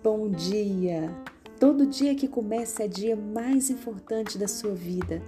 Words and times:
Bom 0.00 0.30
dia! 0.30 1.10
Todo 1.58 1.84
dia 1.84 2.14
que 2.14 2.28
começa 2.28 2.84
é 2.84 2.88
dia 2.88 3.16
mais 3.16 3.70
importante 3.70 4.38
da 4.38 4.46
sua 4.46 4.72
vida. 4.72 5.20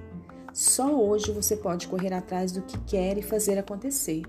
Só 0.52 0.94
hoje 0.94 1.32
você 1.32 1.56
pode 1.56 1.88
correr 1.88 2.12
atrás 2.12 2.52
do 2.52 2.62
que 2.62 2.78
quer 2.82 3.18
e 3.18 3.22
fazer 3.22 3.58
acontecer. 3.58 4.22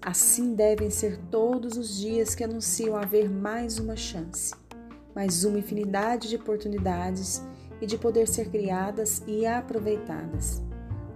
Assim 0.00 0.54
devem 0.54 0.90
ser 0.90 1.18
todos 1.32 1.76
os 1.76 1.98
dias 1.98 2.36
que 2.36 2.44
anunciam 2.44 2.96
haver 2.96 3.28
mais 3.28 3.80
uma 3.80 3.96
chance, 3.96 4.54
mais 5.12 5.44
uma 5.44 5.58
infinidade 5.58 6.28
de 6.28 6.36
oportunidades 6.36 7.42
e 7.80 7.86
de 7.86 7.98
poder 7.98 8.28
ser 8.28 8.50
criadas 8.50 9.20
e 9.26 9.44
aproveitadas. 9.44 10.62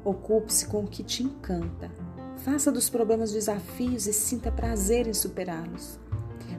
Ocupe-se 0.04 0.66
com 0.66 0.84
o 0.84 0.86
que 0.86 1.02
te 1.02 1.22
encanta. 1.22 1.90
Faça 2.38 2.70
dos 2.70 2.88
problemas 2.88 3.32
desafios 3.32 4.06
e 4.06 4.12
sinta 4.12 4.50
prazer 4.50 5.06
em 5.06 5.14
superá-los. 5.14 5.98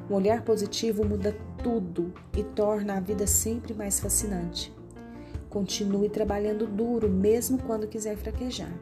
Um 0.09 0.15
olhar 0.15 0.43
positivo 0.43 1.05
muda 1.05 1.35
tudo 1.63 2.13
e 2.35 2.43
torna 2.43 2.97
a 2.97 2.99
vida 2.99 3.25
sempre 3.27 3.73
mais 3.73 3.99
fascinante. 3.99 4.73
Continue 5.49 6.09
trabalhando 6.09 6.67
duro, 6.67 7.09
mesmo 7.09 7.57
quando 7.59 7.87
quiser 7.87 8.17
fraquejar. 8.17 8.73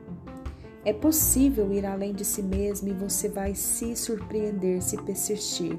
É 0.84 0.94
possível 0.94 1.72
ir 1.74 1.86
além 1.86 2.14
de 2.14 2.24
si 2.24 2.42
mesmo 2.42 2.88
e 2.88 2.94
você 2.94 3.28
vai 3.28 3.54
se 3.54 3.96
surpreender 3.96 4.82
se 4.82 4.98
persistir, 4.98 5.78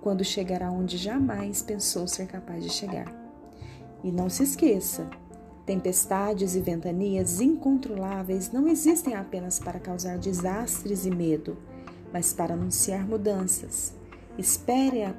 quando 0.00 0.24
chegar 0.24 0.62
aonde 0.62 0.96
jamais 0.96 1.62
pensou 1.62 2.06
ser 2.06 2.26
capaz 2.26 2.62
de 2.62 2.70
chegar. 2.70 3.06
E 4.04 4.12
não 4.12 4.28
se 4.28 4.42
esqueça: 4.42 5.08
tempestades 5.68 6.56
e 6.56 6.60
ventanias 6.60 7.40
incontroláveis 7.40 8.50
não 8.50 8.66
existem 8.66 9.14
apenas 9.14 9.60
para 9.60 9.78
causar 9.78 10.18
desastres 10.18 11.04
e 11.04 11.10
medo, 11.10 11.58
mas 12.10 12.32
para 12.32 12.54
anunciar 12.54 13.06
mudanças 13.06 13.94
Espere 14.38 15.12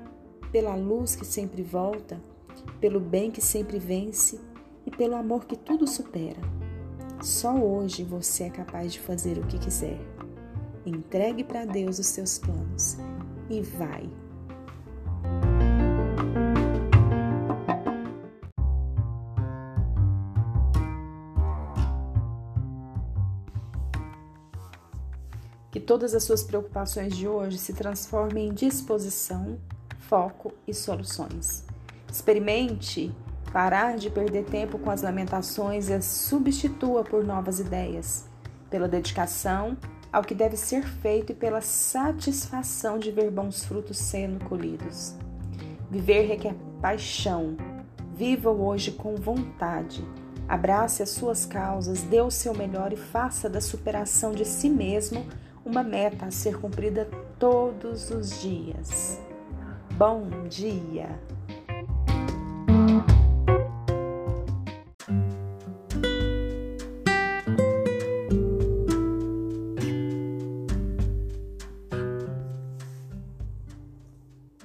pela 0.50 0.76
luz 0.76 1.14
que 1.14 1.26
sempre 1.26 1.62
volta, 1.62 2.18
pelo 2.80 3.02
bem 3.02 3.30
que 3.30 3.42
sempre 3.42 3.78
vence 3.78 4.40
e 4.86 4.90
pelo 4.90 5.16
amor 5.16 5.44
que 5.44 5.58
tudo 5.58 5.86
supera. 5.86 6.40
Só 7.22 7.54
hoje 7.54 8.06
você 8.06 8.46
é 8.46 8.50
capaz 8.50 8.94
de 8.94 9.02
fazer 9.02 9.38
o 9.38 9.46
que 9.46 9.60
quiser. 9.60 10.00
Entregue 10.86 11.44
para 11.44 11.66
Deus 11.66 12.00
os 12.00 12.08
seus 12.08 12.40
planos 12.40 12.98
e 13.50 13.62
vai. 13.62 14.10
Que 25.72 25.80
todas 25.80 26.16
as 26.16 26.24
suas 26.24 26.44
preocupações 26.44 27.16
de 27.16 27.28
hoje 27.28 27.58
se 27.58 27.74
transformem 27.74 28.48
em 28.48 28.54
disposição, 28.54 29.60
foco 30.00 30.54
e 30.68 30.74
soluções. 30.74 31.64
Experimente 32.12 33.16
parar 33.54 33.98
de 33.98 34.10
perder 34.10 34.46
tempo 34.46 34.80
com 34.80 34.90
as 34.90 35.02
lamentações 35.02 35.90
e 35.90 35.94
as 35.94 36.06
substitua 36.06 37.04
por 37.04 37.24
novas 37.24 37.60
ideias, 37.60 38.26
pela 38.70 38.88
dedicação 38.88 39.78
ao 40.12 40.24
que 40.24 40.34
deve 40.34 40.58
ser 40.58 40.84
feito 40.84 41.32
e 41.32 41.36
pela 41.36 41.62
satisfação 41.62 42.98
de 42.98 43.12
ver 43.12 43.30
bons 43.30 43.64
frutos 43.64 43.98
sendo 43.98 44.44
colhidos. 44.46 45.14
Viver 45.90 46.28
requer 46.28 46.56
paixão. 46.82 47.56
Viva 48.16 48.52
hoje 48.52 48.92
com 48.92 49.16
vontade. 49.16 50.04
Abrace 50.48 51.04
as 51.04 51.10
suas 51.10 51.46
causas, 51.46 52.02
dê 52.02 52.22
o 52.22 52.32
seu 52.32 52.56
melhor 52.56 52.92
e 52.92 52.98
faça 52.98 53.48
da 53.48 53.62
superação 53.62 54.32
de 54.32 54.44
si 54.44 54.68
mesmo 54.68 55.26
uma 55.66 55.84
meta 55.84 56.26
a 56.26 56.32
ser 56.32 56.60
cumprida 56.60 57.10
todos 57.38 58.10
os 58.10 58.42
dias. 58.42 59.20
Bom 59.98 60.48
dia! 60.48 61.20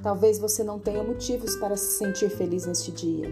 Talvez 0.03 0.39
você 0.39 0.63
não 0.63 0.79
tenha 0.79 1.03
motivos 1.03 1.57
para 1.57 1.79
se 1.79 1.99
sentir 1.99 2.29
feliz 2.29 2.67
neste 2.67 2.93
dia. 2.93 3.27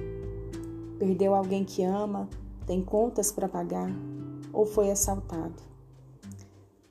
Perdeu 0.99 1.35
alguém 1.35 1.65
que 1.65 1.85
ama, 1.85 2.29
tem 2.67 2.83
contas 2.83 3.31
para 3.31 3.47
pagar 3.47 3.91
ou 4.53 4.65
foi 4.65 4.91
assaltado. 4.91 5.72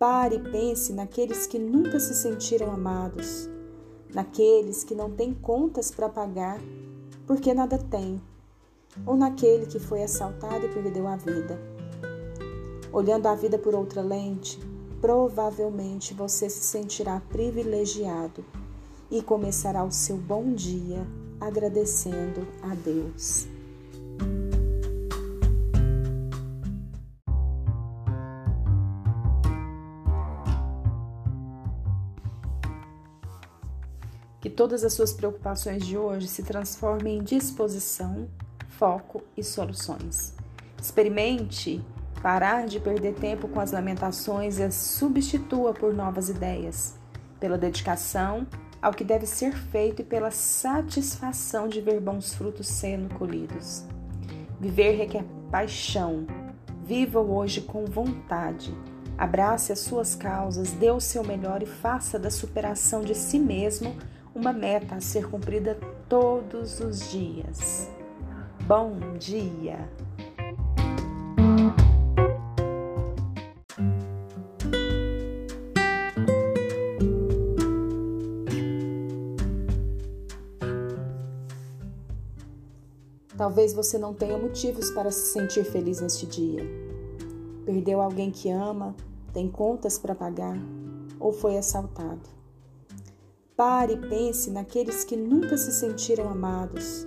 Pare 0.02 0.38
e 0.38 0.40
pense 0.40 0.92
naqueles 0.94 1.46
que 1.46 1.60
nunca 1.60 2.00
se 2.00 2.16
sentiram 2.16 2.72
amados, 2.72 3.48
naqueles 4.12 4.84
que 4.84 4.96
não 4.96 5.12
têm 5.12 5.32
contas 5.32 5.92
para 5.92 6.10
pagar 6.10 6.60
porque 7.28 7.54
nada 7.54 7.78
tem, 7.78 8.20
ou 9.06 9.16
naquele 9.16 9.68
que 9.68 9.78
foi 9.78 10.02
assaltado 10.02 10.66
e 10.66 10.70
perdeu 10.70 11.08
a 11.08 11.18
vida. 11.18 11.62
Olhando 12.92 13.28
a 13.28 13.36
vida 13.36 13.60
por 13.60 13.76
outra 13.76 14.02
lente, 14.02 14.60
provavelmente 15.00 16.16
você 16.16 16.50
se 16.50 16.64
sentirá 16.64 17.22
privilegiado 17.30 18.44
e 19.12 19.22
começará 19.22 19.84
o 19.84 19.92
seu 19.92 20.18
bom 20.18 20.52
dia 20.52 21.06
agradecendo 21.40 22.48
a 22.64 22.74
Deus. 22.74 23.51
Que 34.42 34.50
todas 34.50 34.84
as 34.84 34.94
suas 34.94 35.14
preocupações 35.14 35.86
de 35.86 35.98
hoje 35.98 36.28
se 36.28 36.44
transformem 36.44 37.20
em 37.20 37.24
disposição, 37.24 38.28
foco 38.68 39.24
e 39.38 39.44
soluções. 39.44 40.36
Experimente 40.82 41.82
parar 42.22 42.66
de 42.66 42.80
perder 42.80 43.14
tempo 43.14 43.48
com 43.48 43.60
as 43.60 43.72
lamentações 43.72 44.58
e 44.58 44.64
as 44.64 44.74
substitua 44.74 45.74
por 45.74 45.94
novas 45.94 46.28
ideias, 46.28 46.96
pela 47.40 47.58
dedicação 47.58 48.48
ao 48.82 48.94
que 48.94 49.04
deve 49.04 49.28
ser 49.28 49.54
feito 49.54 50.02
e 50.02 50.06
pela 50.06 50.32
satisfação 50.32 51.68
de 51.68 51.80
ver 51.80 52.02
bons 52.02 52.34
frutos 52.34 52.68
sendo 52.68 53.14
colhidos. 53.14 53.84
Viver 54.60 54.94
requer 54.94 55.24
paixão. 55.52 56.26
Viva 56.84 57.20
hoje 57.20 57.62
com 57.62 57.86
vontade. 57.86 58.76
Abrace 59.18 59.72
as 59.72 59.80
suas 59.80 60.16
causas, 60.16 60.72
dê 60.72 60.90
o 60.90 61.00
seu 61.00 61.24
melhor 61.24 61.62
e 61.62 61.68
faça 61.68 62.18
da 62.18 62.32
superação 62.32 63.02
de 63.02 63.14
si 63.14 63.38
mesmo 63.38 63.96
uma 64.34 64.54
meta 64.54 64.96
a 64.96 65.02
ser 65.02 65.30
cumprida 65.30 65.78
todos 66.08 66.80
os 66.80 67.12
dias. 67.12 67.90
Bom 68.68 69.18
dia! 69.18 69.90
Talvez 83.38 83.74
você 83.74 83.98
não 83.98 84.14
tenha 84.14 84.38
motivos 84.38 84.92
para 84.92 85.10
se 85.10 85.34
sentir 85.34 85.64
feliz 85.64 86.00
neste 86.00 86.28
dia. 86.28 86.64
Perdeu 87.66 88.00
alguém 88.00 88.30
que 88.30 88.52
ama, 88.52 88.96
tem 89.34 89.50
contas 89.50 89.98
para 89.98 90.14
pagar 90.14 90.56
ou 91.20 91.34
foi 91.34 91.58
assaltado. 91.58 92.41
Pare 93.64 93.94
e 93.94 93.98
pense 94.10 94.50
naqueles 94.50 95.04
que 95.04 95.16
nunca 95.16 95.56
se 95.56 95.72
sentiram 95.72 96.28
amados, 96.28 97.06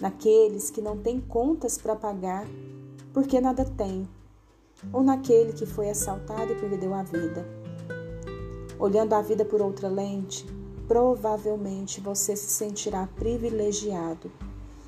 naqueles 0.00 0.70
que 0.70 0.80
não 0.80 0.96
têm 0.96 1.20
contas 1.20 1.76
para 1.76 1.96
pagar 1.96 2.46
porque 3.12 3.40
nada 3.40 3.64
tem, 3.64 4.08
ou 4.92 5.02
naquele 5.02 5.52
que 5.52 5.66
foi 5.66 5.90
assaltado 5.90 6.52
e 6.52 6.54
perdeu 6.54 6.94
a 6.94 7.02
vida. 7.02 7.44
Olhando 8.78 9.14
a 9.14 9.20
vida 9.20 9.44
por 9.44 9.60
outra 9.60 9.88
lente, 9.88 10.46
provavelmente 10.86 12.00
você 12.00 12.36
se 12.36 12.50
sentirá 12.50 13.08
privilegiado 13.16 14.30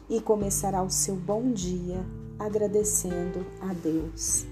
e 0.08 0.20
começará 0.20 0.84
o 0.84 0.88
seu 0.88 1.16
bom 1.16 1.50
dia 1.50 2.06
agradecendo 2.38 3.44
a 3.60 3.74
Deus. 3.74 4.46